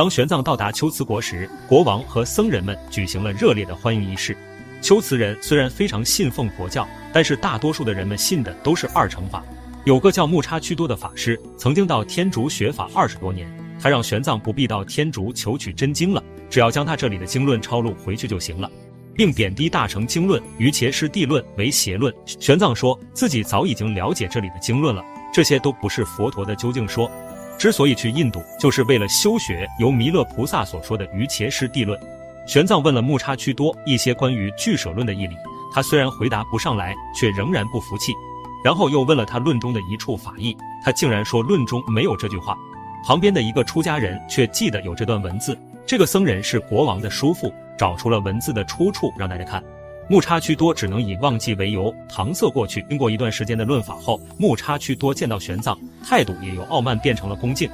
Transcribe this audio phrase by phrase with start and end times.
[0.00, 4.34] 当玄奘到达龟兹国时，国王和僧人们举行了热烈的欢迎仪式。
[4.80, 9.44] 龟兹人虽然非常信奉佛教，但是大多数的人们信的都是二乘法。
[9.84, 13.46] 有个叫木叉屈多的法师，曾经到天竺学法二十多年。
[13.78, 18.70] 他让玄奘不必到天竺求取真经了，只要将他这里的经论抄录回去就行了，
[19.14, 22.10] 并贬低大乘经论《与伽师地论》为邪论。
[22.24, 27.10] 玄奘说自己早已经了解这里的经论了，这些都不是佛陀的究竟说。
[27.60, 32.00] 之所以去印度，就是为了修学由弥勒菩萨所说的《于伽师地论》。
[32.46, 35.36] 玄奘问了木叉屈多一些关于俱舍论的义理，
[35.70, 38.14] 他虽然回答不上来，却仍然不服气。
[38.64, 42.56] 然后又问了他论中的一处法义，他竟然说论中没有这句话。
[43.04, 45.54] 旁边的一个出家人却记得有这段文字。
[45.86, 49.62] 这个僧人是国王的叔父，找出了文字的出处让大家看。
[50.10, 52.84] 木叉屈多只能以忘记为由搪塞过去。
[52.88, 57.70] 经过一段时间的论法后，木叉屈多见到玄奘，态度也由傲慢变成了恭敬。